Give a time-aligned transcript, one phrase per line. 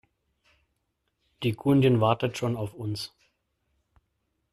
[1.43, 3.13] Die Kundin wartet schon auf uns.